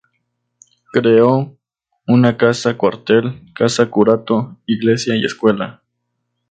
[0.91, 1.55] Creó
[2.07, 5.83] una casa cuartel, casa curato, iglesia y escuela.